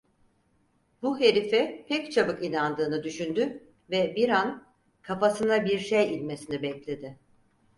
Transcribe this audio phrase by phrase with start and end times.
[1.01, 4.67] Bu herife pek çabuk inandığını düşündü ve biran,
[5.01, 7.17] kafasına bir şey inmesini bekledi.